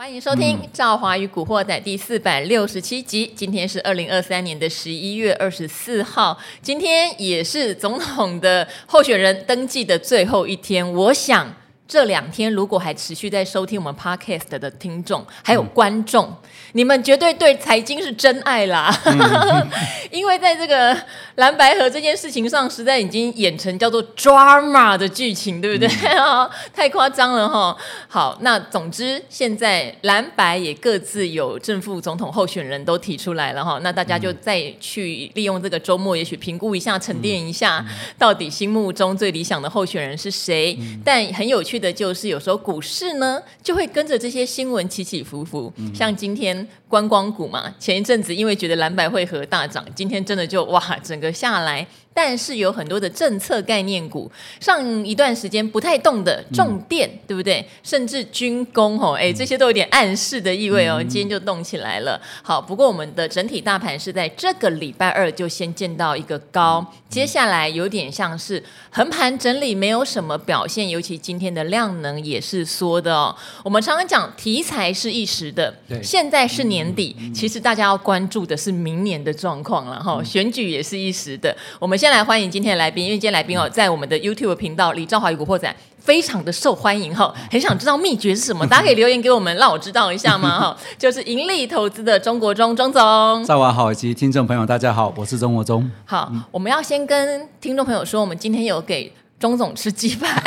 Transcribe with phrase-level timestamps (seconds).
[0.00, 3.30] 欢迎收听《赵华与古惑仔》第四百六十七集。
[3.36, 10.90] 今天是二零二三年的十一月二十四号，今天也是总统的候选人登记的最后一天。
[10.90, 11.54] 我想
[11.90, 16.36] 这两天如果还持续在收听我们 Podcast 的听众还有观众，嗯、
[16.74, 19.68] 你们绝对对财经是真爱啦，嗯、
[20.12, 20.96] 因为在这个。
[21.36, 25.88] 蓝白河这件事情上，实在已经演成叫做 drama 的剧情，对不对？
[26.18, 27.74] 嗯、 太夸张了哈。
[28.06, 33.80] 好，那总之现在蓝白也各自有正副总统候选人都提出来了哈。
[33.82, 37.82] 那大家就再去利用这个周末，也许评估一下、沉淀一下，
[38.18, 40.76] 到底心目中最理想的候选人是谁。
[40.78, 45.72] 嗯、但很有趣的就是，有时候股市呢就会跟着这些新闻起起伏伏。
[45.76, 51.30] 嗯、像今天观光股嘛，前一阵子因为觉得蓝白会合大涨，今天真的就哇，整个。
[51.40, 51.86] 下来。
[52.12, 57.64] 但是有很多的政策概念股，上一段时间不太动的重电，嗯、对不对？
[57.84, 60.96] 甚至军工哦，哎，这些都有点暗示的意味哦。
[61.00, 62.20] 嗯、今天就动起来了。
[62.42, 70.88] 好，不过我们的整体大盘是在这个礼拜二就先见到一个高，嗯、接下来有点像是横盘整理，没有什么表现。
[70.88, 73.34] 尤其今天的量能也是缩的哦。
[73.62, 80.16] 我们常常讲题材是一时的，对现在是年底，嗯、其实大家要关注的是明年的状况了哈。
[80.18, 81.99] 嗯、选举也是一时的，我们。
[82.00, 90.58] 先来欢迎今天的来宾，因为今天来宾哦，在我们的 YouTube 频道李兆华与古惑仔非常的受欢迎哈，很想知道秘诀是什么， 大家可以留言给我们，让我知道一下吗？
[90.58, 93.44] 哈， 就是盈利投资的中国中钟总。
[93.44, 95.90] 赵华好，以及听众朋友大家好，我是中国中。
[96.06, 99.12] 好，我们要先跟听众朋友说，我们今天有给。
[99.40, 100.38] 钟总吃鸡排，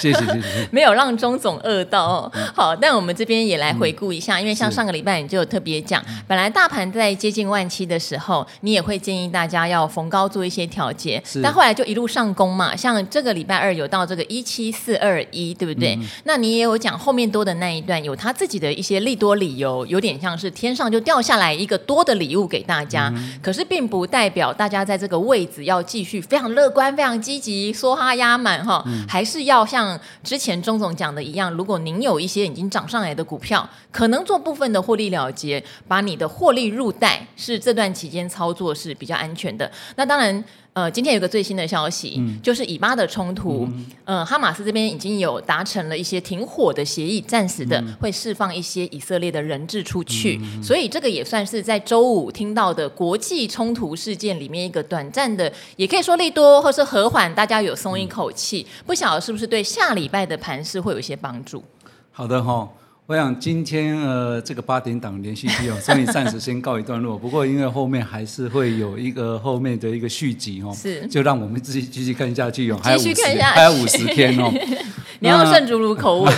[0.00, 2.32] 谢 谢谢谢， 没有让钟总饿到哦。
[2.54, 12.76] 好，但我们这边也来回顾一下，因为像上个礼拜你就有特别讲，本来大盘在接近万七的时候，你也会建议大家要逢高做一些调节，但后来就一路上攻嘛。
[12.76, 15.98] 像这个礼拜二有到这个一七四二一，对不对？
[16.22, 23.12] 那你也有讲后面多的那一段有他自己的一些利多理由，有点像是天上就掉下来一个多的礼物给大家，
[23.42, 26.94] 可是并不代表大家在这个位置要继续非常乐观。
[26.96, 39.70] 非常积极，梭哈压满哈，嗯、还是要像之前钟总讲的一样，如果您有一些已经涨上来的股票，可能做部分的获利了结，把你的获利入袋，是这段期间操作是比较安全的。
[39.96, 40.44] 那当然。
[40.76, 61.64] 呃，今天有个最新的消息，嗯、就是以巴的冲突，嗯，呃，哈马斯这边已经有达成了一些停火的协议，暂时的会释放一些以色列的人质出去，嗯、所以这个也算是在周五听到的国际冲突事件里面一个短暂的，也可以说利多或是和缓，大家有松一口气，嗯、不晓得是不是对下礼拜的盘势会有一些帮助？
[62.12, 62.68] 好的哈、哦。
[63.08, 67.16] 我想今天呃这个八点档连续剧哦， 终于暂时先告一段落。
[67.16, 74.52] 不过因为后面还是会有一个后面的一个续集哦，是，就让我们自己继续看下去哦，还有五十还有五十天哦。
[75.20, 76.34] 你要圣主如口吻。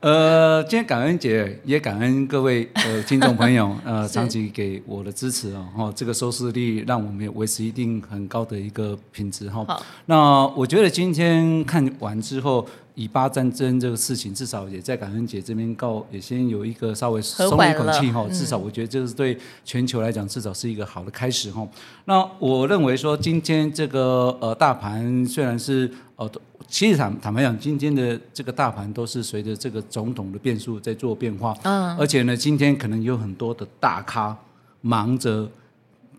[0.00, 9.62] 呃，今天感恩节，也感恩各位呃听众朋友 呃长期给我的支持哦，哈，这个收视率让我们维持一定很高的一个品质哈。
[9.68, 12.66] 好，那我觉得今天看完之后。
[12.96, 18.26] 以巴战争这个事情，至少也在感恩节这边告，也先有一个稍微松一口气哈。
[18.30, 21.68] 至少我觉得这是对全球来讲，至少是一个好的开始哈。
[22.06, 26.28] 那我认为说，今天这个呃大盘虽然是呃，
[26.66, 31.56] 其实坦坦白讲，今天的这个大盘都是随着这个总统的变数在做变化。
[31.64, 31.96] 嗯。
[31.98, 34.36] 而且呢，今天可能有很多的大咖
[34.80, 35.48] 忙着。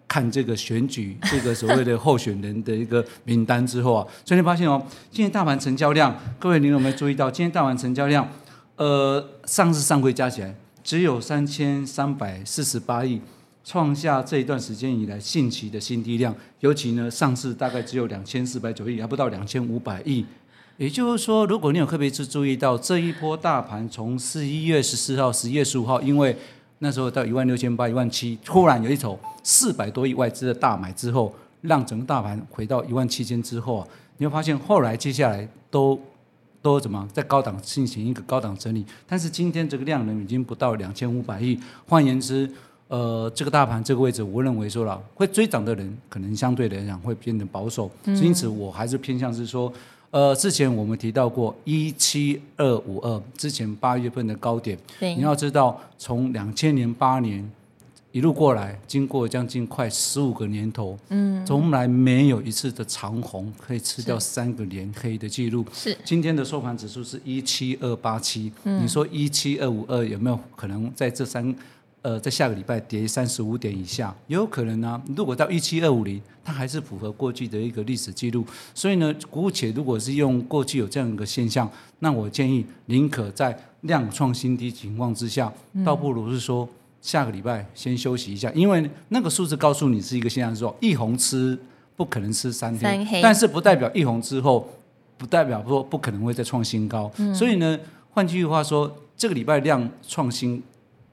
[0.08, 4.82] 看这个选举，这个所谓的候选人的一个名单之后啊，所以你发现哦，
[5.12, 7.30] 今天大盘成交量，各位您有没有注意到？
[7.30, 8.28] 今天大盘成交量，
[8.78, 13.20] 呃，上市上柜加起来只有三千三百四十八亿，
[13.66, 16.34] 创下这一段时间以来近期的新低量。
[16.62, 20.26] 尤其呢，上市大概只有两千四百九亿，还不到两千五百亿。
[20.78, 26.38] 也就是说，如果你有特别去注意到这一波大盘，从十一月十四号、十一月十五号，因为
[26.80, 33.88] 那时候到一万六千八、一万七，突然有一头四百多亿外资的大买之后，让整个大盘回到一万七千之后啊，
[34.18, 36.00] 你会发现后来接下来都
[36.62, 42.50] 都怎么在高档进行一个高档整理，但是今天这个量能已经不到两千五百亿，换言之，
[42.88, 49.72] 呃，这个大盘这个位置，我认为说了会追涨的人可能相对来讲会变得保守，嗯、因此我还是偏向是说。
[50.12, 54.78] 呃，之前我们提到过一七二五二，之前八月份的高点。
[55.00, 57.50] 对你要知道，从两千年八年
[58.14, 65.66] 一路过来，经过将近快十五个年头，嗯，从来没有一次的长红可以吃掉三个连黑的记录。
[65.74, 71.54] 是，今天的收盘指数是一七二八七，你说一七二五二有没有可能在这三？
[72.08, 75.02] 呃在下个礼拜跌三十五点以下，也有可能呢、啊。
[75.14, 78.46] 如果到一七二五零，它还是符合过去的一个历史记录。
[78.74, 81.70] 所以呢，姑且如果是用过去有这样一个现象，
[82.00, 85.52] 那我建议宁可在量创新低情况之下，
[85.84, 86.66] 倒不如是说
[87.02, 91.60] 下个礼拜先休息一下，因为那个数字告诉你是一个现象，是说一红吃
[91.98, 94.66] 不可能吃三天，三但是不代表一红之后。
[95.20, 97.76] 不代表说不可能会再创新高，嗯、所以呢，
[98.12, 100.62] 换句话说，这个礼拜量创新，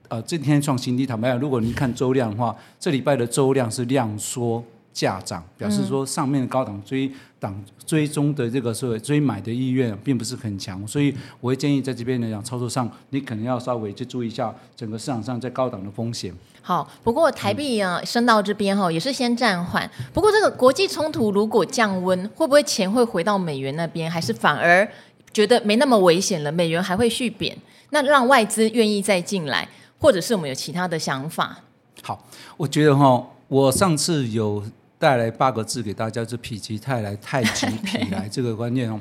[0.09, 1.07] 呃，今天创新低。
[1.07, 4.63] 坦白讲，如果你看周量的话，这礼拜的周量是量缩
[4.93, 7.11] 价涨，表示说上面的高档追
[7.41, 16.33] 档追踪的这个所谓追买的意愿并不是很强，所以我会建议在这边来讲操作上，你可能要稍微去注意一下整个市场上在高档的风险。
[16.61, 19.91] 好，不过台币啊升到这边哈，也是先暂缓。
[20.13, 24.87] 不过这个国际冲突如果降温，会不会钱会回到美元那边，还是反而
[25.33, 26.53] 觉得没那么危险了？
[26.53, 27.57] 美元还会续贬，
[27.91, 29.69] 那让外资愿意再进来，
[30.05, 31.59] 或者是我们有其他的想法？
[32.03, 32.23] 好，
[32.59, 34.63] 我觉得哈，我上次有
[34.99, 39.01] 带来八个字给大家，就否极泰来，太极否来 这个观念哦。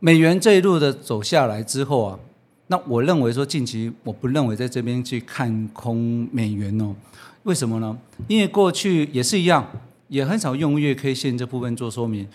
[0.00, 2.18] 美元这一路的走下来之后啊。
[2.66, 6.92] 那我认为说近期我不认为在这边去看空美元哦，
[7.44, 7.96] 为什么呢？
[8.26, 9.64] 因为过去也是一样，
[10.08, 12.26] 也很少用月 K 线这部分做说明。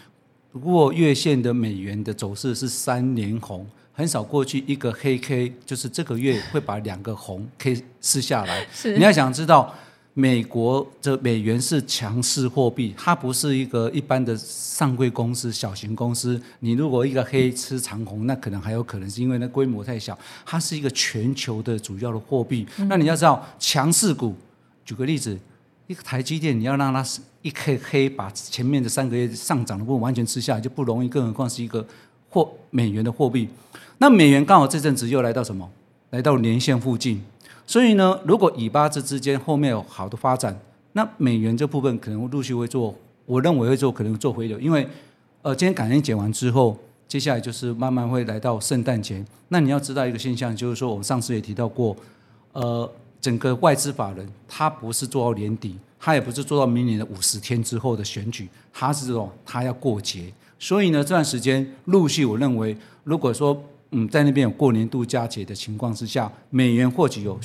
[0.54, 8.66] 不过月线的美元的走势是三连红，很少过去一个黑 K，就是这个月会把两个红 K 撕下来。
[8.74, 9.74] 是你要想知道。
[10.14, 16.40] 美国的美元是强势货币，它不是一个一般的上柜公司、小型公司。
[16.60, 20.20] 你如果一个黑吃长红，那可能还有可能是因为那规模太小。
[20.46, 22.68] 它是一个全球的主要的货币。
[22.78, 24.36] 嗯、那你要知道，强势股，
[24.84, 25.40] 举个例子，
[25.88, 27.02] 一个台积电，你要让它
[27.42, 31.08] 一黑黑把前面的三个月上涨的部分完全吃下来，就不容易。
[31.08, 31.88] 更何况是一个
[32.32, 33.48] 货美元的货币。
[34.00, 35.70] 那美元刚好这阵子又来到什么？
[36.10, 37.22] 来到年线附近。
[37.68, 40.60] 所以呢，如果以巴这之间后面有好的发展，
[40.94, 42.94] 那美元这部分可能陆续会做，
[43.26, 44.60] 我认为会做，可能做回流。
[44.60, 44.86] 因为，
[45.42, 49.24] 呃，今天感恩节完之后，接下来就是慢慢会来到圣诞节。
[49.50, 51.96] 那你要知道一个现象，就是说我们上次也提到过，
[52.54, 52.92] 呃，
[53.22, 60.34] 整个外资法人他不是做到年底，他也不是做到明年的五十天之后的选举，他是这种他要过节。
[60.62, 63.62] 所以呢，这段时间陆续，我认为如果说。
[63.94, 67.38] 嗯，在那边有过年度加节的情况之下，美元或许有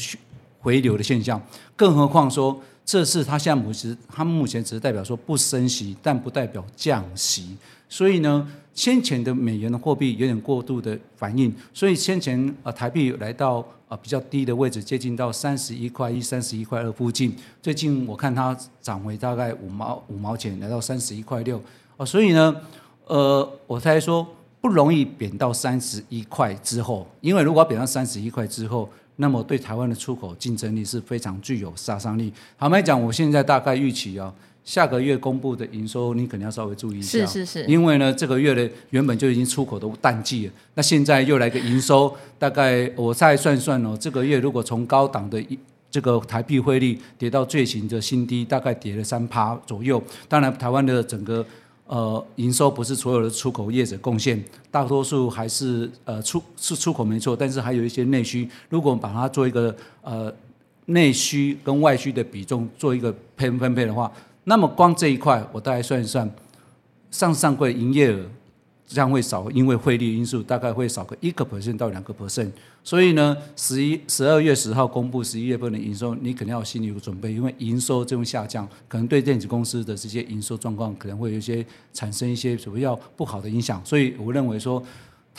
[0.61, 1.43] 回流的现象。
[1.75, 7.57] 更何况说，这次他现在目前，他目前只是代表说不升息，但不代表降息。
[7.89, 17.35] 所以呢，先前的美元的货币有点过度的反应，所以先前呃台币来到呃比较低的位置，接近到三十一块一、三十一块二附近。
[17.61, 21.61] 最近我看它涨回大概五毛五毛钱，来到三十一块六。
[21.97, 22.55] 哦，所以呢，
[23.07, 24.27] 呃，我才说。
[24.59, 32.33] 不容易贬到三十一块之后，因为如果要贬到三十一块之后，那么对台湾的出口竞争力是非常具有杀伤力。
[32.59, 37.19] 坦白讲，我现在大概预期啊，下个月公布的营收，你肯定要稍微注意一下。
[37.21, 37.65] 是是是。
[37.67, 45.57] 因为呢，这个月的原本就已经出口的淡季了，那现在又来个营收，大概我再算算哦，这个月如果从高档的一
[45.89, 50.03] 这个台币汇率跌到最新的新低，大概跌了三趴左右。
[50.29, 51.47] 当然，台湾的整个。
[51.87, 58.49] 呃，营收不是所有的出口业者贡献，大多数还是呃出是出口没错，但是还有一些内需。
[58.69, 60.33] 如果把它做一个呃
[60.87, 64.11] 内需跟外需的比重做一个配分配的话，
[64.45, 66.29] 那么光这一块我大概算一算，
[67.11, 68.25] 上上柜营业额。
[68.87, 72.51] 将会少，因为汇率因素，大概会少个一个 percent 到两个 percent。
[72.85, 83.81] 所以呢，十一十二月十号公布十一月份的营收，你肯定要心里有准备，因为营收这种下降，可能对电子公司的这些营收状况可能会有一些产生一些比较不好的影响。
[83.85, 84.83] 所以我认为说。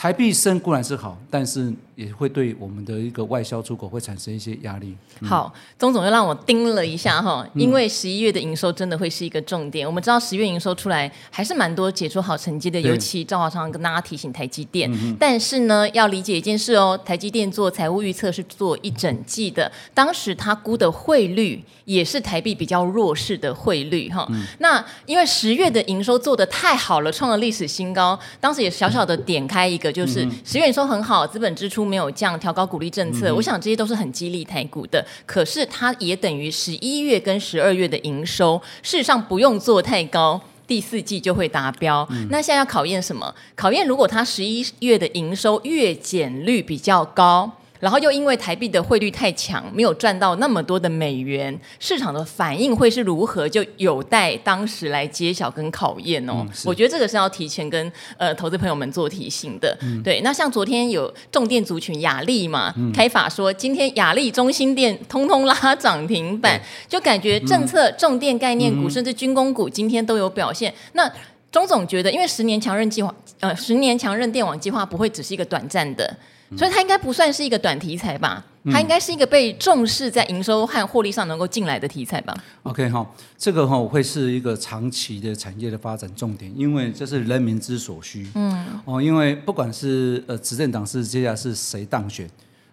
[0.00, 4.96] 台币升固然是好，但是也会对我们的一个外销出口会产生一些压力。
[5.18, 9.84] 嗯、好，钟总又让我盯了一下哈，因为十一月的营收真的会是一个重点。
[9.84, 14.88] 嗯、我们知道十月营收出来还是蛮多解出好成绩的，尤其赵华常常跟大家提醒台积电。
[14.92, 24.24] 嗯、但是呢，要理解一件事哦，台积电做财务预测是做一整季的，当时他估的汇率也是台币比较弱势的汇率哈。
[24.30, 29.88] 嗯、那因为十月的营收做的太好了，创了历史新高，当时也小小的点开一个。
[29.88, 35.04] 就是十月营收很好，资本支出没有降，调高鼓励政策，嗯、我想这些都是很激励台股的。
[35.24, 42.06] 可是它也等于十一月跟十二月的营收，事实上不用做太高，第四季就会达标。
[42.10, 43.34] 嗯、那现在要考验什么？
[43.56, 47.50] 考验如果它十一月的营收月减率比较高。
[47.80, 56.36] 然后又因为台币的汇率太强，没有赚到那么多的美元，市场的反应会是如何，就有待当时来揭晓跟考验哦。
[56.40, 59.76] 嗯、我觉得这个是要提前跟呃投资朋友们做提醒的。
[59.82, 70.72] 嗯、对，那像昨天有重电族群亚力嘛，嗯、开法说今天亚力、中心电通通拉涨停板，就感觉政策、重电概念股、嗯、甚至军工股今天都有表现。
[70.94, 71.10] 那
[71.50, 76.16] 钟总觉得，因为十年强韧计划，呃，十年强韧电网计划不会只是一个短暂的。
[76.56, 78.44] 所以它应该不算是一个短题材吧？
[78.70, 88.26] 它应该是一个被重视在营收和获利上能够进来的题材吧？OK 哈，这个哈会是一个长期的产业的发展重点，因为这是人民之所需。
[88.34, 92.28] 嗯哦，因为不管是呃执政党是接下来是谁当选，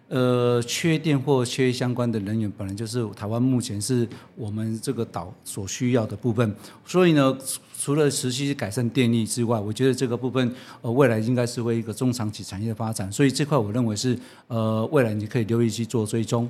[0.08, 6.54] 呃缺电或缺相关的人员，本来就是台湾目前是我们这个岛所需要的部分，
[6.84, 7.36] 所以呢。
[7.78, 14.18] 除了持续改善电力之外，我觉得这个部分呃未来应该是为一个中长期产业的发展，所以这块我认为是
[14.48, 16.48] 呃未来你可以留意去做追踪。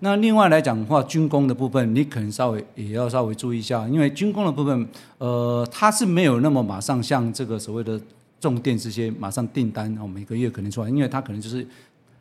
[0.00, 8.00] 那另外来讲的话，军工的部分你可能稍微也要稍微注意一下，因为军工的部分呃它是没有那么马上像这个所谓的
[8.40, 11.66] 重电这些马上订单哦每个月可能出来，因为它可能就是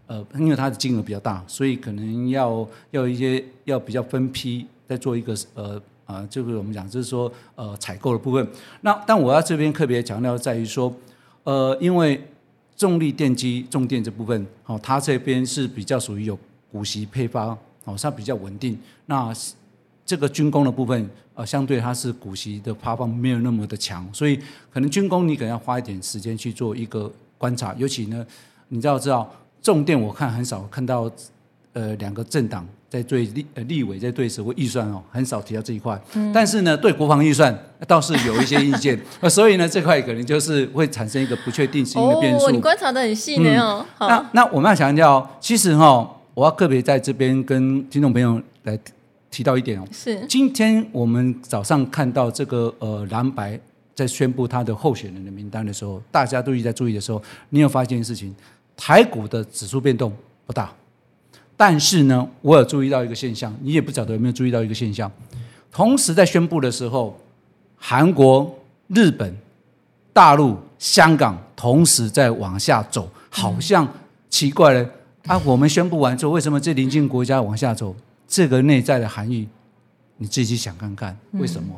[0.07, 5.81] 呃因为它的金额比较大，所以可能要要一些要比较分批再做一个呃。
[6.07, 8.47] 啊，就是我们讲，就是说，呃，采购的部分。
[8.81, 10.91] 那但我要这边特别强调在于说，
[11.43, 12.25] 呃，因为
[12.75, 16.39] 重力电机、重电这部分，哦，它这边是比较属于有
[16.71, 17.45] 股息配发，
[17.83, 18.79] 哦，它比较稳定。
[19.07, 19.33] 那
[20.05, 24.39] 这个军工的部分，呃，相对它是股息的发放没有那么的强，所以
[24.71, 27.73] 可能军工你可能要花一点时间去做一个观察。
[27.75, 28.25] 尤其呢，
[28.69, 29.29] 你知道知道，
[29.61, 31.11] 重电我看很少看到，
[31.77, 32.67] 呃，两个政党。
[32.89, 36.01] 在对立呃立委在对什么预算哦，很少提到这一块。
[36.13, 37.53] 嗯、但是呢，对国防预算
[37.85, 38.97] 倒是有一些意见。
[39.29, 42.45] 所以呢，这块可能就是会产生一个不确定性的变数。
[42.45, 43.85] 哦，你观察的很细呢哦。
[43.99, 48.79] 那那我们要强调，其实哈、哦，我要个别在这边跟听众朋友来
[49.29, 49.85] 提到一点哦。
[49.91, 50.25] 是。
[50.25, 53.59] 今天我们早上看到这个呃蓝白
[53.93, 58.33] 在宣布他的候选人的名单的时候，大家都一直在注意的时候，你有发现一件事情，
[58.77, 60.13] 台股的指数变动
[60.45, 60.73] 不大。
[61.59, 65.11] 但是呢，我有注意到一个现象，你也不晓得有没有注意到一个现象。
[65.71, 67.19] 同时在宣布的时候，
[67.75, 69.35] 韩国、日本、
[70.13, 73.91] 大陆、香港同时在往下走，好像
[74.29, 74.87] 奇怪了
[75.25, 75.41] 啊！
[75.43, 77.95] 我们宣布完之后，为什么这邻近国家往下走？
[78.27, 79.47] 这个内在的含义，
[80.17, 81.69] 你自己想看看为什么？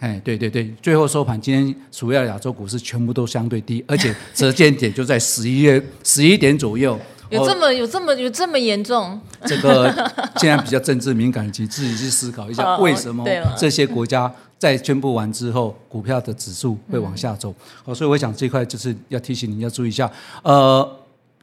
[0.00, 6.98] 哎，对对对，最后收盘，今天主要亚洲股市全部都相对低，而且折尖点就在十一月十一点左右。
[7.32, 9.18] 有这么有这么有这么严重？
[9.46, 9.90] 这个
[10.36, 13.24] 现在比较政治敏感，请自己去思考一下，为什么
[13.56, 17.54] 这些国家在宣布完之后，股票的指数会往下走？
[17.82, 20.10] 好，所以我想这块就是要提醒您要注意一下。
[20.42, 20.88] 呃，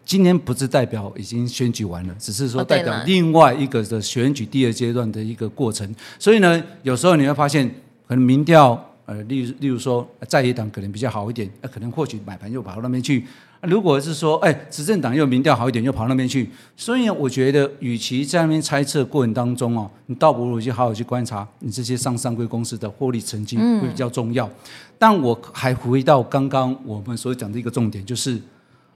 [0.05, 5.93] 今天不是代表已经选举完了，只是说代表另外一个的选举第二阶段的一个过程。
[6.17, 7.67] 所以呢，有时候你会发现，
[8.07, 13.25] 可能民调呃，例如例如说在野党可能比较好一点，呃，可能或许买盘又跑到那边去。
[13.61, 24.47] 如果是说，哎，执政党又民调好一点，又跑那边去，所以我觉得，与其在那边猜测过程当中哦，你倒不如去好好去观察你这些上上柜公司的获利成绩会比较重要。
[24.47, 24.51] 嗯、
[24.97, 28.39] 但我还回到刚刚我们所讲的一个重点，就是，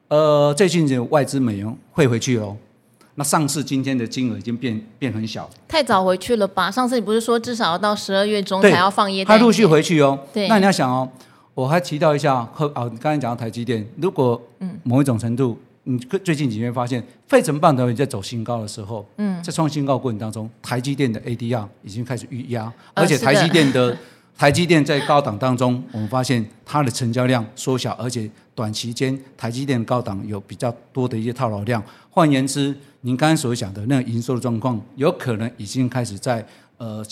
[0.07, 2.55] 呃，最近的外资美元汇回去哦，
[3.15, 6.71] 那上次今天的金额已经变变很小，太早回去了吧？
[6.71, 9.37] 上次你不是说至少要到十二月中才要放耶诞？
[9.37, 10.17] 它陆续回去哦。
[10.31, 11.09] 对，那你要想哦。
[11.55, 14.41] 我还提到一下，和啊，你刚才讲到台积电，如果
[14.81, 15.55] 某一种程度，
[15.85, 23.97] 嗯、你最近几天发现，费城半导体在走新高的时候，嗯，在创新高过程当中，台积电的 ADR 已经开始预压，而且台积电的、呃、
[24.35, 31.83] 台积电在高档当中，我们发现它的成交量缩小，而且短期间台积电高档有比较多的一些套牢量。
[32.09, 36.43] 换言之，您刚才所讲的那个营收的状况，有可能已经开始在
[36.77, 37.05] 呃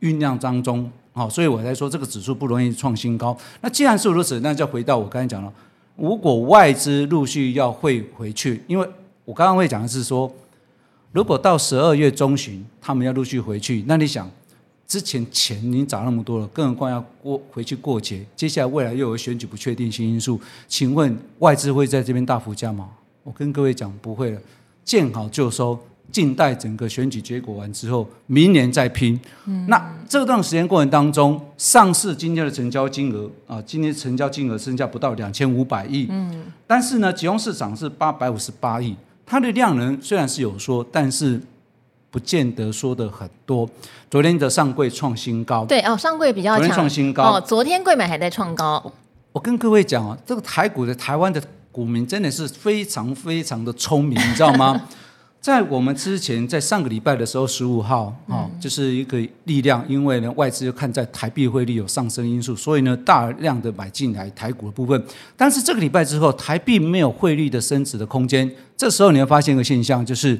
[0.00, 0.90] 酝酿当中。
[1.18, 3.36] 好，所以我才说这个指数不容易创新高。
[3.60, 5.52] 那既然是如此，那就回到我刚才讲了，
[5.96, 8.88] 如果外资陆续要汇回去，因为
[9.24, 10.32] 我刚刚会讲的是说，
[11.10, 14.30] 如果到十二月中旬他们要陆续回去，那你想，
[14.86, 22.88] 之前钱已经涨那么多了，更何况要过回去过节，接下来未来又有选举不确定性因素，请问外资会在这边大幅加码？
[23.24, 24.40] 我跟各位讲，不会了，
[24.84, 25.78] 见好就收。
[26.10, 29.18] 静待整个选举结果完之后，明年再拼。
[29.44, 36.06] 嗯、那这段时间过程当中，上市今天的成交金额啊，今天成交金额剩下不到两千五百亿。
[36.10, 38.96] 嗯，但是呢，集中市场是八百五十八亿，
[39.26, 41.38] 它的量能虽然是有说，但是
[42.10, 43.68] 不见得说的很多。
[44.10, 48.92] 昨天的上柜创新高，对哦，上柜比较强，创新高哦，昨天柜买还在创高。
[49.32, 54.88] 我跟各位讲啊，这个台股的台湾的股民真的是非常非常的聪明，你知道吗？
[55.40, 65.02] 在我们之前，在上个礼拜的时候，十五号啊、哦，就是一个力量，因为呢外资又看在台币汇率有上升因素，所以呢大量的买进来台股的部分。
[65.36, 70.38] 但是这个礼拜之后，台币没有汇率的升值的空间，这时候你会发现一个现象，就是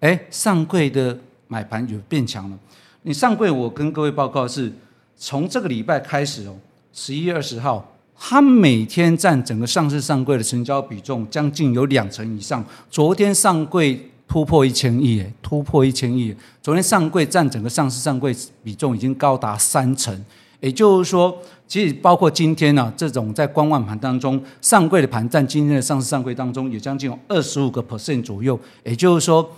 [0.00, 1.16] 哎上柜的
[1.46, 2.58] 买盘有变强了。
[3.02, 4.70] 你上柜，我跟各位报告是，
[5.16, 6.56] 从这个礼拜开始哦，
[6.92, 12.62] 十一月二十号，它每天占整个上市上柜的成交比重将近有两成以上。
[12.90, 14.08] 昨天上柜。
[14.30, 16.32] 突破一千亿，哎，突破一千亿。
[16.62, 18.32] 昨天上柜占整个上市上柜
[18.62, 20.24] 比重已经高达三成，
[20.60, 28.56] 也就是说，其实包括今天呢、啊，这种在观望盘当中，上柜的盘占今天的上市上柜当中，也将近有二十五个 percent 左右。
[28.84, 29.50] 也就是说，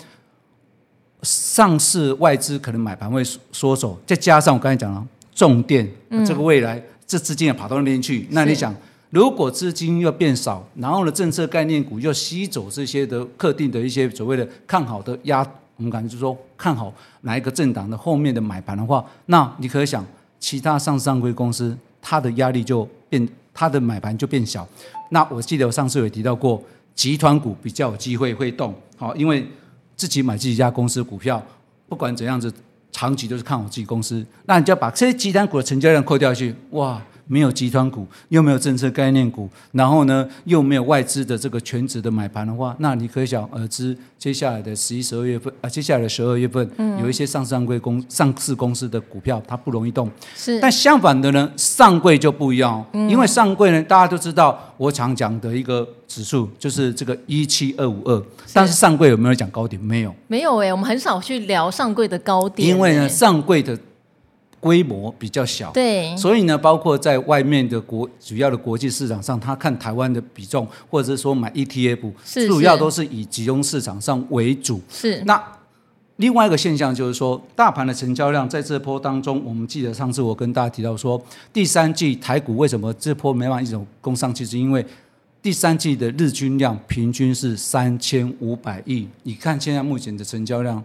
[1.21, 5.87] 上市外资可能买盘会缩手，再加上我刚才讲了重电，
[6.25, 8.75] 这个未来这资金也跑到那边去，那你想？
[9.13, 16.91] 如果资金又变少，然后呢，政策概念股又吸走这些的特定的一些所谓的看好的压，我们感觉就是说看好
[17.21, 20.03] 哪一个政党的后面的买盘的话，那你可以想，
[20.41, 24.67] 其他上市上柜公司它的压力就变，它的买盘就变小。
[25.11, 26.63] 那我记得我上次有提到过，
[26.95, 29.47] 集团股比较有机会会动，好，因为
[29.95, 31.45] 自己买自己家公司的股票，
[31.87, 32.51] 不管怎样子，
[32.91, 36.99] 长期都是看好自己公司，那你就要把这些集团股的成交量扣掉去，哇。
[37.27, 50.11] 没有集团股，又没有政策概念股，然后呢，又没有外资的这个全值的买盘的话，那你可想而知，接下来的十一、十二月份啊，接下来的十二月份，嗯、有一些上市上柜公上市公司的股票它不容易动。
[50.35, 59.81] 是，但相反的呢，上柜就不一样，嗯、因为上柜呢，大家都知道，我常讲的一个指数就是这个一七二五二，但是上柜有没有讲高点？
[59.81, 63.79] 没有，没有哎、欸，我们很少去聊上柜的高点、欸，因为呢，上柜的。
[64.63, 72.13] 规模比较小，对，所以呢，包括在外面的国主要的国际市场上，他看台湾的比重，或者是说买 ETF，
[72.47, 74.81] 主要都是以集中市场上为主。
[74.89, 75.21] 是。
[75.25, 75.43] 那
[76.19, 81.21] 另外一个现象就是说，大盘的成交量在这波当中，我们记得上次我跟大家提到说，
[81.53, 84.87] 第三季台股为什么这波没办法一种攻上去，是因为
[85.43, 89.09] 第三季的日均量平均是三千五百亿。
[89.25, 90.81] 你看现在目前的成交量。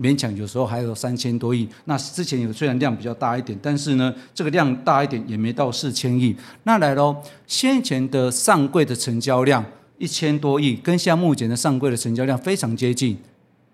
[0.00, 6.34] 勉强有时候还有三千多亿，那之前有虽然量比较大一点，但是呢，这个量大一点也没到四千亿。
[6.62, 7.14] 那来喽，
[7.46, 9.62] 先前的上柜的成交量
[9.98, 13.18] 一千多亿，跟现在目前的上柜的成交量非常接近，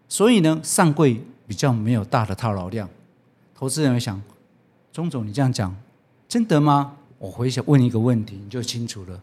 [0.09, 2.89] 所以呢，上柜比较没有大的套牢量。
[3.55, 4.21] 投资人会想，
[4.93, 5.75] 钟总你这样讲
[6.29, 6.95] 真的吗？
[7.19, 9.21] 我回想问一个问题，你就清楚了。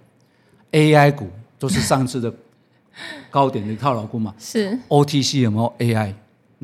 [0.71, 2.33] AI 股都是上次的
[3.29, 4.33] 高点的套牢股嘛？
[4.39, 6.13] 是 OTC 有没有 AI？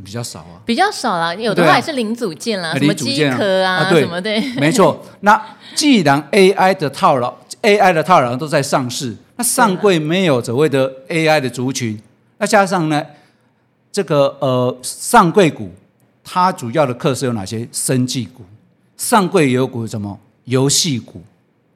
[0.01, 4.29] 比较少啊，比较少啦，有的话也是零组件啦，啊、什么机壳啊，啊对什么的。
[4.57, 5.39] 没错，那
[5.75, 12.01] 既然 AI 的套牢，AI 的套牢都在上市，那上柜没有所谓的 AI 的族群，
[12.37, 13.05] 那加上呢，
[13.91, 15.71] 这个呃上柜股，
[16.23, 17.67] 它主要的客是有哪些？
[17.71, 18.43] 生技股，
[18.97, 20.19] 上柜有股什么？
[20.45, 21.21] 游戏股，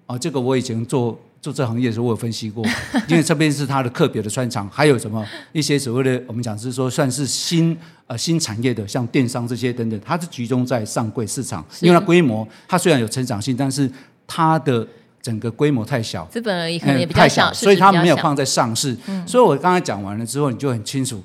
[0.07, 1.19] 啊，这个我以前做。
[1.43, 2.65] 做这行业的时候，我有分析过，
[3.09, 7.77] 因为这边是它的特别的专长，还有什么一些所谓的我们讲是说算是新
[8.07, 13.91] 呃新产业的，像电商这些等等，它是集中在上柜市场，因为它规模它虽然有成长性，但是
[14.25, 14.87] 它的
[15.21, 18.95] 整个规模太小，资本而已可能也比较小，嗯、所以它没有放在上市。
[19.07, 21.21] 嗯、所以我刚才讲完了之后，你就很清楚，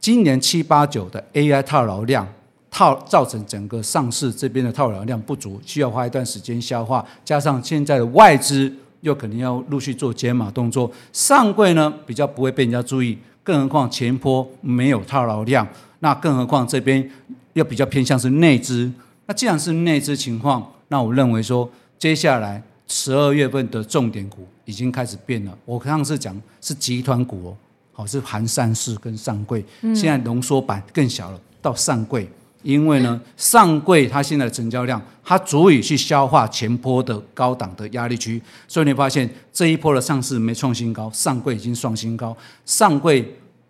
[0.00, 2.26] 今年七八九的 AI 套牢量
[2.70, 8.72] 套造成整个上市这边的套牢量不足，需要花一段时间消化，加上现在的外资。
[9.02, 15.66] 又肯定要陆续做减码动作，上柜呢比较不会被人家注意，更何况前坡没有套牢量，
[16.00, 17.08] 那更何况这边
[17.52, 18.90] 又比较偏向是内资，
[19.26, 25.56] 那既然是内资情况，那我认为说接下来十二月份的重点股已经开始变了。
[25.64, 27.56] 我上次讲是集团股哦，
[27.92, 32.28] 好是含上市跟上柜，现在浓缩版更小了，到上柜。
[32.62, 43.24] 因为呢，上柜它现在的成交量，它足以去消化前波的高档的压力区，所以你发现这一波的上市没创新高，上柜已经创新高，上柜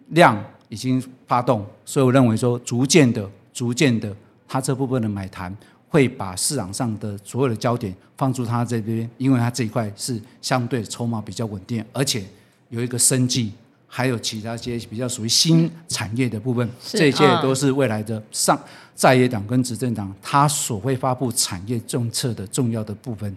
[0.09, 4.15] 量已经发动，所以我认为说，逐渐的、逐渐的，
[4.47, 5.55] 它这部分的买盘
[5.89, 12.25] 会把市场上的所有的焦点放出它这边，因为它这一块是相对筹码比较稳定，而且
[12.69, 13.53] 有一个生计。
[13.95, 18.59] 还有其他些比较属于新产业的部分，是这些都是未来的上
[18.95, 23.37] 在野党跟执政党他所会发布产业政策的重要的部分。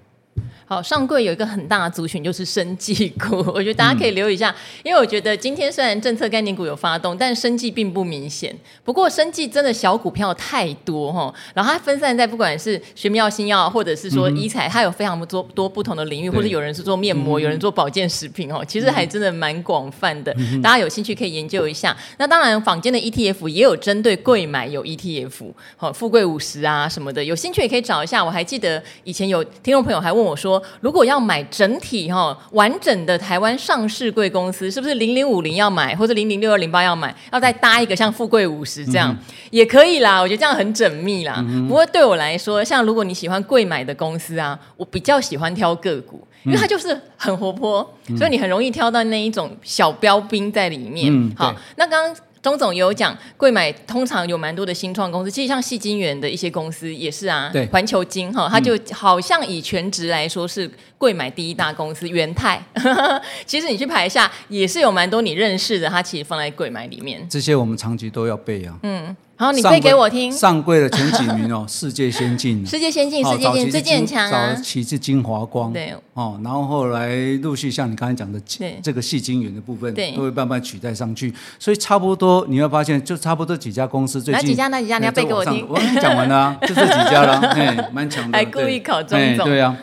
[0.67, 8.55] 好，上柜有一个很大的族群就是生技股， 我觉得大家可以留意一下，嗯、因为我觉得今天虽然政策概念股有发动，但生技并不明显。
[8.83, 20.35] 不过生技真的小股票太多哈，然后它分散在不管是学名药、新药，或者是说医材，它有非常多多不同的领域，或者有人是做面膜，有人做保健食品哦，其实还真的蛮广泛的。
[20.63, 21.95] 大家有兴趣可以研究一下。
[22.17, 28.25] 那当然，坊间的 ETF 也有针对柜买有 ETF，好，富贵五十啊什么的，有兴趣也可以找一下。
[28.25, 30.61] 我还记得以前有听众朋友还问我说。
[30.81, 39.17] 如果要买整体哈完整的台湾上市贵公司，是不是零零五零要买，或者零零六二零八要买，要再搭一个像富贵五十这样、嗯、
[39.51, 40.19] 也可以啦。
[40.19, 41.35] 我觉得这样很缜密啦。
[41.47, 51.13] 嗯、不过对我来说，像如果你喜欢贵买的公司啊，我比较喜欢挑个股，因为它就是很活泼，嗯、所以你很容易挑到那一种小标兵在里面。
[51.13, 52.15] 嗯、好，那刚刚。
[52.45, 57.49] 钟总有讲，贵买通常有蛮多的新创公司，其实像戏金源的一些公司也是啊。
[57.51, 62.07] 对，环球金哈，它就好像以全职来说是贵买第一大公司。
[62.07, 62.63] 元泰，
[63.47, 67.27] 其实你去排一下，也是有蛮多你认识的，它其实放在贵买里面。
[67.27, 68.77] 这些我们长期都要背啊。
[68.83, 69.15] 嗯。
[69.37, 70.31] 好，你背给我听。
[70.31, 74.53] 上柜的前几名哦， 世界先进，世界先进，世界先进，最近很强啊。
[74.53, 78.41] 早期是金华光，对哦，然后后来陆续像你刚才讲的，
[78.81, 81.33] 这个细晶圆的部分，对，都会慢慢取代上去。
[81.59, 84.41] 所以差不多你会发现，就差不多几家公司最近。
[84.41, 84.67] 哪几家？
[84.69, 84.99] 哪几家？
[84.99, 85.67] 你要背给我听。
[85.67, 88.37] 我讲完了，就这几家了， 哎，蛮强的。
[88.37, 89.45] 还故意考中总。
[89.47, 89.75] 对啊。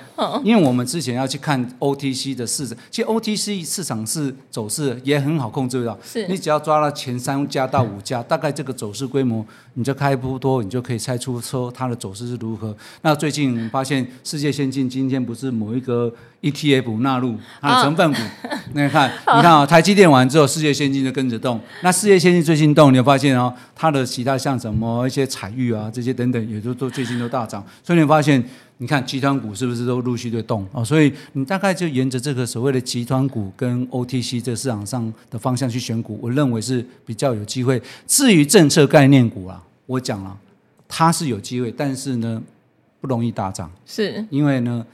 [0.44, 5.98] 因为我们之前要去看 OTC 的市场，其实 OTC 市场是走势也很好控制的。
[6.04, 12.76] 是，你只要抓到前三家到五家，大概这个走势规模，你就开不多，你就可以猜出说它的走势是如何。
[13.02, 18.20] 那最近发现世界先进今天不是某一个 ETF 纳入它的成分股，
[18.74, 21.61] 那 你看， 你看啊，台积电完之后，世界先进就跟着动。
[21.82, 27.64] 那世界先进最近动，你会发现哦，它的其他像什么一些彩玉啊这些等等，也都都最近都大涨。
[27.82, 28.42] 所以你发现。
[28.83, 30.83] 你看集团股是不是都陆续在动啊？
[30.83, 37.81] 所以你大概就沿着这个所谓的集团股跟 OTC 这个市场上的方向去选股，我认为是比较有机会。
[38.09, 40.37] 至于政策概念股啊，我讲了，
[40.88, 42.42] 它是有机会，但是呢
[43.01, 44.85] 不容易大涨，是因为呢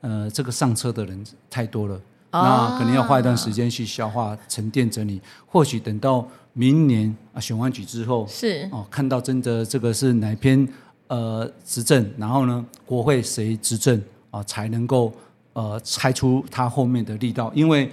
[0.00, 1.94] 呃这个上车的人太多了，
[2.32, 5.20] 哦、那可能要花一段时间去消化、沉淀、整理。
[5.46, 10.68] 或许等到明年啊选完举之后，是哦看到真的这个是哪篇。
[11.08, 13.98] 呃，执政，然后呢，国会谁执政
[14.30, 15.12] 啊、呃，才能够
[15.54, 17.50] 呃猜出他后面的力道？
[17.54, 17.90] 因为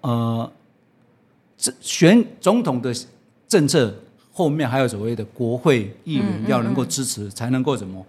[0.00, 0.52] 呃，
[1.56, 2.94] 这选总统的
[3.48, 3.94] 政策
[4.32, 8.04] 后面还有所谓的国会议员要能够支持，嗯嗯嗯才能够怎么？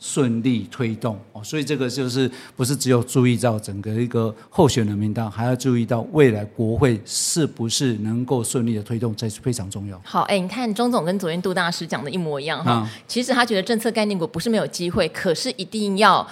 [0.00, 10.00] 顺利推动哦，所以这个就是不是只有注意到整个一个候选人名单，还要注意到未来国会是不是能够顺利的推动，这是非常重要。
[10.02, 16.26] 好，哎，你看钟总跟昨天杜大师讲的一模一样哈，嗯、其实他觉得政策概念股不是没有机会，可是一定要。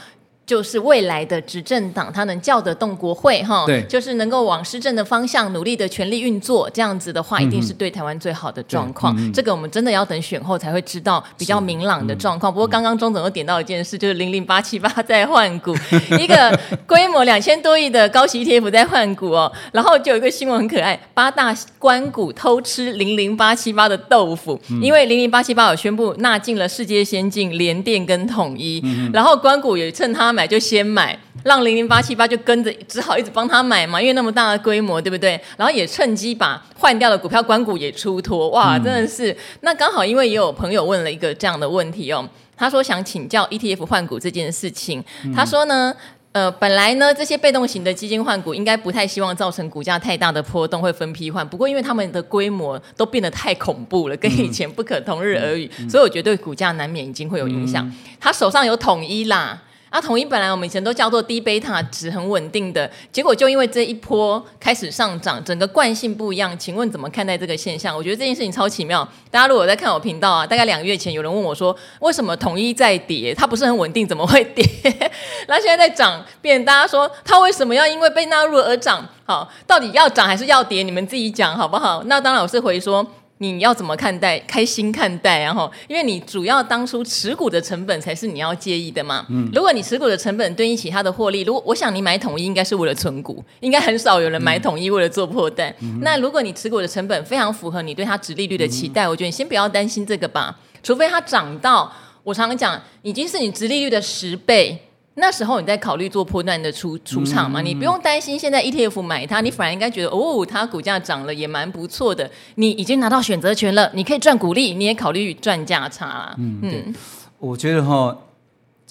[0.48, 9.14] 就是未来的执政党，他能叫得动国会哈，对，就是能够往施政的方向努力的全力运作，这样子的话，一定是对台湾最好的状况。
[9.18, 12.50] 嗯、这个我们真的要等选后才会知道比较明朗的状况。
[12.50, 15.76] 嗯、不过刚刚钟总又点到一件事，就是零零八七八在换股，
[16.18, 19.52] 一个规模两千多亿的高息 ETF 在换股哦。
[19.72, 30.37] 然后就有一个新闻很可爱，八大关股偷吃零零八七八的豆腐，嗯、因为零零八七八有宣布纳进了世界先进、联电跟统一，嗯、然后关股也趁他。
[30.38, 35.40] 买就先买，让零零八七八就跟着，只好一直帮他买嘛，因为那么大的规模，对不对？
[35.56, 39.36] 然后也趁机把换掉的股票关股也出脱，哇，真的是。
[39.62, 42.24] 那刚好，因为也有朋友问了一个这样的问题哦，
[42.56, 45.02] 他说想请教 ETF 换股这件事情，
[45.34, 45.92] 他说呢。
[46.32, 51.44] 呃，本来呢，这些被动型的基金换股应该不太希望造成股价太大的波动，会分批换。
[51.48, 57.84] 不过，因为他们的规模都变得太恐怖了，跟以前不可同日而语，嗯、所以我觉得对股价难免已经会有影响。
[57.88, 59.60] 嗯、他手上有统一啦。
[59.90, 66.56] 啊，统一本来我们以前都叫做低贝塔值很稳定的，结果就因为这一波开始上涨，整个惯性不一样。
[66.58, 67.96] 请问怎么看待这个现象？
[67.96, 69.06] 我觉得这件事情超奇妙。
[69.30, 73.32] 大家如果在看我频道啊，大概两个月前有人问我说，为什么统一在跌？
[73.38, 74.64] 它不是很稳定，怎么会跌？
[75.48, 79.06] 那现在在涨，变大家说它为什么要因为被纳入而涨？
[79.24, 80.82] 好，到底要涨还是要跌？
[80.82, 82.02] 你们自己讲好不好？
[82.04, 83.06] 那当然我是回说。
[83.38, 84.38] 你要怎么看待？
[84.40, 89.24] 开心看待，然后，因为你主要当初持股的成本才是你要介意的嘛。
[89.30, 89.48] 嗯。
[89.54, 95.74] 如果你持股的成本对应起它的获利，如果我想你买统一应该是为了存股，应该很少有人买统一为了做破蛋。
[95.80, 96.00] 嗯。
[96.02, 99.10] 那如果你持股的成本非常符合你对它殖利率的期待，嗯。
[99.10, 101.92] 我觉得你先不要担心这个吧，除非它涨到
[102.24, 104.84] 我常常讲已经是你殖利率的十倍。
[105.18, 107.60] 那时候你在考虑做波段的出出场嘛？
[107.60, 112.30] 嗯、你不用担心，现在 ETF 买它，你反而应该觉得哦，它股价涨了也蛮不错的。
[112.54, 116.34] 你已经拿到选择权了，你可以赚股利，你也考虑赚价差啦。
[116.38, 116.94] 嗯，嗯，
[117.38, 118.16] 我觉得哈，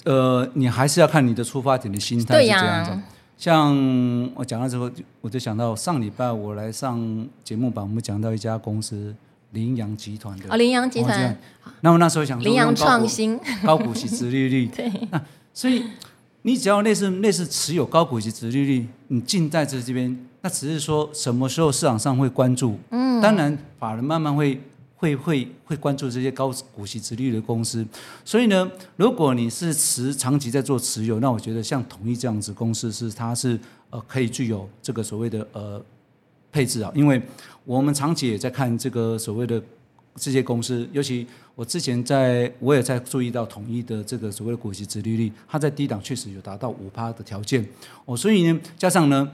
[0.04, 2.90] 呃，你还是要看你的出发点的心态是这样子。
[3.36, 3.76] 像
[4.34, 9.14] 我讲到之后，我就想到上礼拜我来上节目吧，我们讲到一家公司
[9.52, 11.38] 羚羊集团的哦，羚羊集团。
[11.80, 14.66] 那我那时候想说，羚羊创新高股息殖利率。
[14.74, 14.90] 对。
[15.10, 15.20] 那
[15.54, 15.84] 所以
[16.42, 22.78] 你只要类似类似持有高股息殖利率，你进在这这边，那只是说什么时候市场上会关注。
[22.90, 23.20] 嗯。
[23.20, 24.60] 当然，法人慢慢会。
[25.00, 27.86] 会会会关注这些高股息殖利率的公司，
[28.24, 33.56] 所以呢，如果你是持长期在做持有，那我觉得像统一这样子公司是它是
[33.90, 35.80] 呃可以具有这个所谓的呃
[36.50, 37.22] 配置啊，因为
[37.64, 39.62] 我们长期也在看这个所谓的
[40.18, 47.66] 这些公司，尤其我之前在我也在注意到统一的这个所谓的股息殖利率，它在低档确实有达到五趴的条件
[48.04, 49.30] 哦，所以呢，加上呢，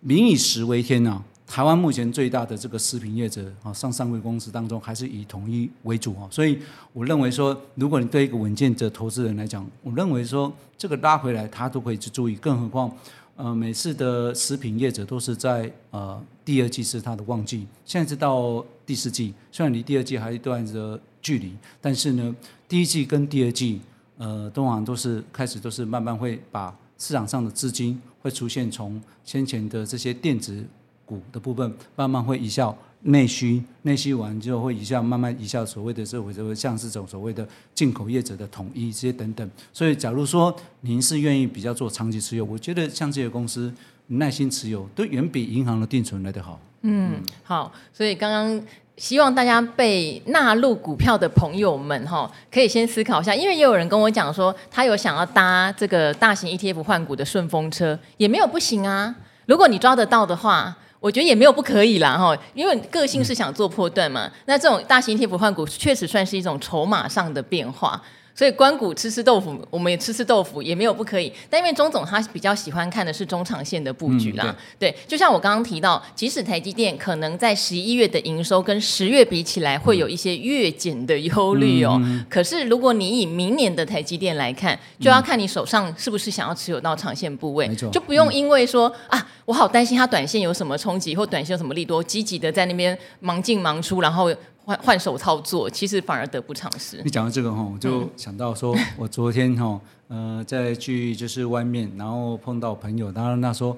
[0.00, 1.24] 民以食为天呐、啊。
[1.50, 6.58] 台湾目前最大的这个食品业者啊，上上柜公司当中还是以统一为主啊，所以
[6.92, 12.94] 我认为说，如果你对一个稳健的投资人来讲，我认为说这个拉回来他都可以去注意，更何况
[13.38, 22.34] 呃每次的食品业者都是在呃第二季是它的旺季，现在是到第四季，虽然离第二季还有一段的距离，但是呢
[22.68, 23.80] 第一季跟第二季
[24.16, 30.64] 呃东航都是开始都是慢慢会把市场上的资金会出现从先前的这些电子。
[31.08, 39.50] 股的部分慢慢会移向内需，内需完之后会移向慢慢移向所谓的社会，就会像是这种所谓的进口业者的统一这些等等。
[39.72, 43.72] 所以，假如说您是愿意比较做长期持有，我觉得像这些公司
[44.08, 46.60] 耐心持有，都远比银行的定存来得好。
[46.82, 47.72] 嗯，好。
[47.92, 48.60] 所以刚刚
[48.96, 59.14] 希望大家被纳入股票的朋友们哈，可以先思考一下，因为也有人跟我讲说，他有想要搭这个大型 ETF 换股的顺风车，也没有不行啊。
[59.46, 60.76] 如果你抓得到的话。
[61.00, 64.26] 我觉得也没有不可以啦，哈，因为个性是想做破断嘛。
[64.26, 68.02] 嗯、那这种大型贴补换股确实算是一种筹码上的变化。
[68.38, 71.32] 所以关谷吃吃豆腐，我们也吃吃豆腐，也没有不可以。
[71.50, 94.32] 但因为钟总他比较喜欢看的是中长线的布局啦，嗯、对，对，就像我刚刚提到，即使台积电可能在十一月的营收跟十月比起来会有一些月减的忧虑哦，嗯、可是如果你以明年的台积电来看，就要看你手上是不是想要持有到长线部位，嗯、就不用因为说啊，我好担心它短线有什么冲击或短线有什么利多，积极的在那边忙进忙出，然后。
[94.68, 97.00] 换换手操作，其实反而得不偿失。
[97.02, 103.74] 你讲到这个哈，我就想到说，我昨天哈， 呃，在去就是外面，然后碰到朋友，当然他说，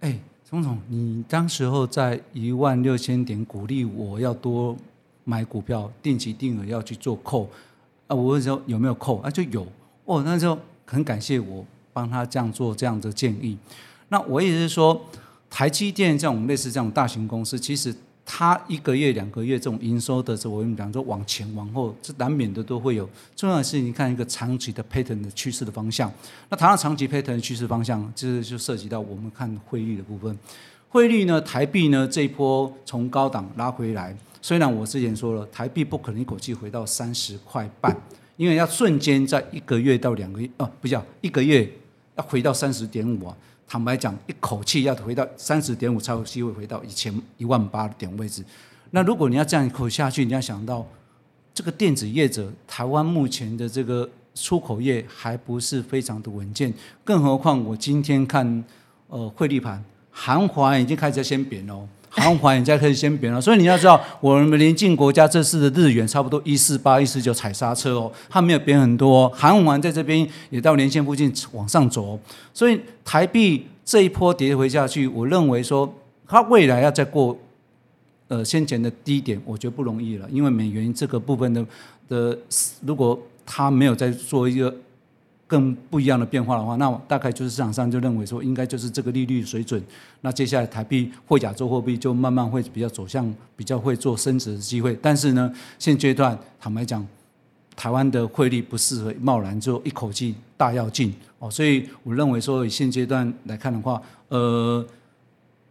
[0.00, 4.76] 哎，钟总，你当时候在一万六千点鼓励我要多
[5.24, 7.48] 买股票，定期定额要去做扣
[8.06, 9.30] 啊，我问说有没有扣啊？
[9.30, 9.66] 就有
[10.04, 13.56] 哦，那就很感谢我帮他这样做这样的建议。
[14.10, 15.00] 那我也是说，
[15.48, 17.94] 台积电这种类似这种大型公司，其实。
[18.26, 23.08] 它一个月、两个月这种营收的时候，我跟你讲说往前往后，这难免的都会有。
[23.36, 26.10] 重要的是，你看一个长期的 pattern 的趋势的方向。
[26.48, 30.36] 那谈到长期 pattern 的趋势方向，就是就涉及到我们看汇率的部分。
[30.88, 37.94] 汇率呢，台币呢这一波从高档拉回来，虽然我之前说了，台币不可能一口气回到三十块半，
[38.36, 41.70] 因为要瞬间在一个月到两个月，哦，不叫一个月
[42.16, 43.36] 要回到三十点五啊。
[43.66, 48.44] 坦白讲，一口气要回到三十点五才有机会回到以前一万八点位置。
[48.90, 50.86] 那如果你要这样一口下去，你要想到
[51.52, 56.72] 这个电子业者，台湾目前的这个出口业还不是非常的稳健，
[57.02, 58.64] 更何况我今天看
[59.08, 61.88] 呃汇率盘，韩华已经开始在先贬了。
[62.16, 72.18] 韩元人家可以先贬了，所以你要知道，我们邻近国家这次的日元差不多一四八、一四九踩刹车哦，它没有贬很多，韩元在这边也到年线附近往上走，
[72.52, 75.92] 所以台币这一波跌回下去，我认为说
[76.28, 77.36] 它未来要再过
[78.28, 81.66] 呃先前的低点，我觉得不容易了，因为美元这个部分的
[82.08, 82.38] 的，
[82.86, 84.74] 如果它没有再做一个。
[85.46, 89.82] 更不一样的变化的话，那大概就是市场上就认为说，应该就是这个利率水准。
[90.22, 94.98] 那接下来台币或亚洲货币就慢慢会比较走向比较会做升值的机会。
[95.02, 97.06] 但是呢，现阶段坦白讲，
[97.76, 101.50] 台湾的汇率不适合贸然就一口气大跃进哦。
[101.50, 104.84] 所以我认为说，以现阶段来看的话，呃，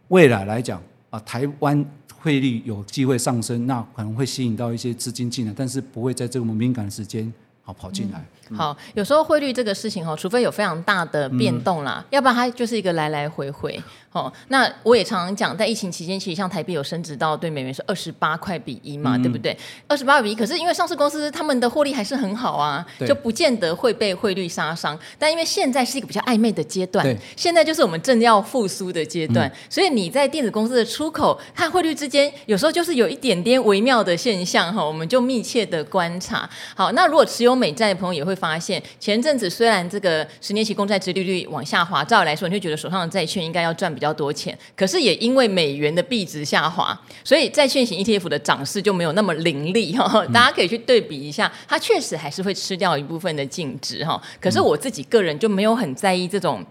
[0.09, 1.83] 未来来讲啊，台湾
[2.19, 7.31] 汇率有机会上升，那可能会吸引到一些资金进来，但是不会在这么敏感的时间
[7.63, 8.23] 好跑进来。
[8.55, 13.81] 好，有时候汇率这个事情哈，除非有非常大的变动啦，嗯、要不然它就是一个来来回回。
[14.11, 19.57] 哦，那我也常常讲，在疫情期间，其实像台币有升值到对美元是二十八块比一嘛，嗯、对不对？
[19.87, 24.97] 二十八比一，可是因为上市公司他们的获利还是很好啊，就不见得会被汇率杀伤。
[25.17, 27.03] 但因为现在是一个比较暧昧的阶段，
[27.35, 36.47] 现在就是我们正要复苏的阶段，嗯、所以你在电子公司的出口和汇率之间，有时候就是有一点点微妙的现象哈，我们就密切的观察。
[36.75, 50.06] 好，那如果持有有美债的朋友也会发现，前阵子虽然这个十年期公债殖利率往下滑，照理来说你会觉得手上的债券应该要赚比较多钱，可是也因为美元的币值下滑，所以债券型 ETF 的涨势就没有那么凌厉哈。
[50.34, 54.21] 大家可以去对比一下，它确实还是会吃掉一部分的净值哈。
[54.41, 56.62] 可是我自己个人就没有很在意这种。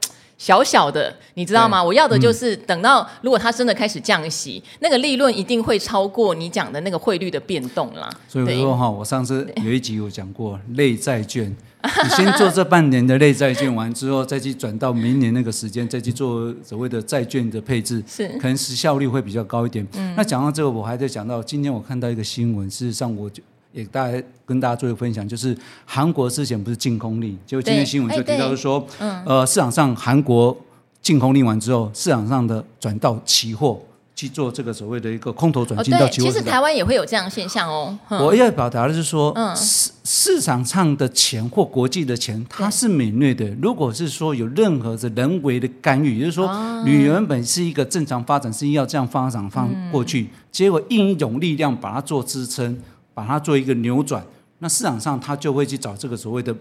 [0.42, 1.80] 小小的，你知道吗？
[1.80, 8.10] 我要的就是等到如果它真的开始降息，嗯、那个利润一定会超过你讲的那个汇率的变动啦。
[8.26, 11.44] 所以我说哈，我上次有一集有讲过类债券，
[11.80, 19.86] 你先做这半年的类债券完之后，再去转到明年那个时间，再去做所谓的债券的配置，是可能时效率会比较高一点。
[19.94, 23.40] 嗯、那讲到这个，我还在讲到今天我看到一个新闻，事实上我就。
[23.72, 30.56] 也大家跟大家做一个分享，就是韩国之前不是净空令，结果今天新闻就提到说，嗯、呃，市场上韩国
[31.00, 33.80] 净空令完之后，市场上的转到期货
[34.14, 36.30] 去做这个所谓的一个空头转进到期货、哦。
[36.30, 37.98] 其实台湾也会有这样的现象哦。
[38.10, 43.48] 嗯、我要表达的是说，嗯、市市场上的钱或国际的钱，它是敏锐的。
[43.60, 52.78] 如果是说有任何的人为的干预，也就是说，你原本是一个正常发展，是要这样发展放过去，嗯、结果硬一种力量把它做支撑。
[53.14, 54.24] 把它做一个扭转，
[54.58, 56.54] 那市场上它就会去找这个所谓的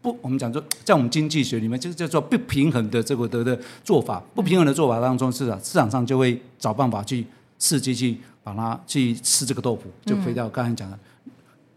[0.00, 4.22] 不，我们讲说，在我们经济学里面，就叫做不平衡的这个的的做法。
[4.34, 7.26] 不平衡的做法当中，市场市场上就会找办法去
[7.58, 10.98] 刺激去把它去吃这个豆腐，就回到刚才讲的，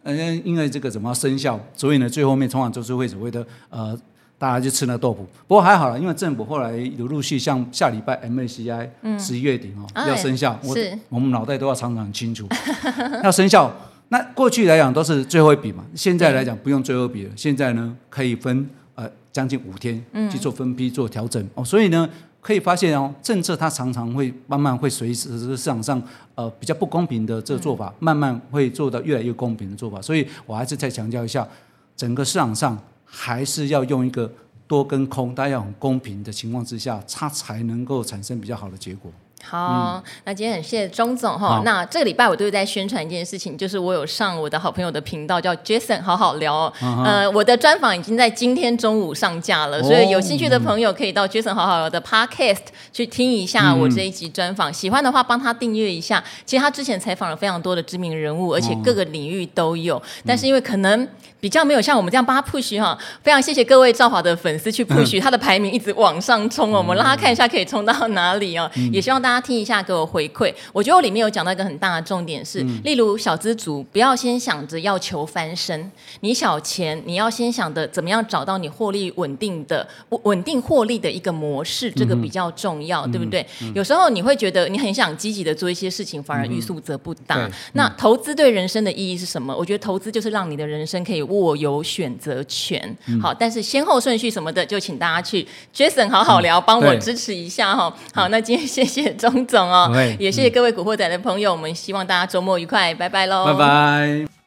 [0.03, 3.99] 嗯，因为这个怎么生效，所以呢，最后面通常就是会所谓的呃，
[4.37, 5.25] 大家就吃那个豆腐。
[5.47, 8.87] 不过还好了，因为政府后来有陆续像下礼拜 MACI
[9.19, 12.47] 十一月底哦、嗯、要生效，我是我们脑袋都要常常清楚
[13.23, 13.75] 要生效。
[14.13, 17.31] 那过去来讲都是最后一笔嘛，现在来讲不用最后一笔了。
[17.33, 22.09] 现在呢可以分呃将近五天去做分批做调整哦，所以呢
[22.41, 26.01] 可以发现哦，政策它常常会慢慢会随时市场上
[26.35, 30.01] 呃比较不公平的这个做法，慢慢会做到越来越公平的做法。
[30.01, 31.47] 所以我还是再强调一下，
[31.95, 34.29] 整个市场上还是要用一个
[34.67, 39.09] 多跟空，大家要很公平的情况之下，它才能够产生比较好的结果。
[39.43, 41.47] 好，嗯、那今天很谢谢钟总哈。
[41.57, 46.55] 好那这个礼拜我都在宣传一件事情，就是我有上我的好朋友的频道叫 Jason 好好聊。
[46.55, 46.73] 哦。
[46.81, 54.71] Uh 呃，我的专访已经在今天中午上架了，所以有兴趣的朋友可以到 Jason 好好聊的 Podcast 去听一下我这一集专访。
[54.71, 56.23] 嗯、喜欢的话，帮他订阅一下。
[56.45, 59.97] 其实他之前采访了非常多的知名人物，而且各个领域都有。
[59.97, 61.07] 嗯、但是因为可能
[61.39, 66.77] 比较没有像我们这样帮他 push 哈，非常谢谢各位赵华的粉丝去 push、嗯、他的排名一直往上冲哦。
[66.77, 68.69] 我们让他看一下可以冲到哪里哦。
[68.75, 70.53] 嗯、也希望大家听一下给我回馈。
[70.71, 79.87] 我觉得我里面有讲到一个很大的重点是，嗯、例如小资族不要先想着要求翻身，你小钱你要先想着怎么样找到你获利稳定的
[80.23, 83.43] 稳定获利的一个模式，这个比较重要，嗯、对不对？
[83.61, 87.37] 嗯、有时候你会觉得你很想积极的做一些事情，反而欲速则不达。
[87.37, 89.55] 嗯、那投资对人生的意义是什么？
[89.55, 91.21] 我觉得投资就是让你的人生可以。
[91.31, 97.95] 握有选择权，好，但是先后顺序什么的，就请大家去 Jason 好好聊，帮我支持一下哈。
[98.13, 104.40] 好，那今天谢谢钟总哦，也谢谢各位古惑仔的朋友，我们希望大家周末愉快，拜拜喽，拜拜。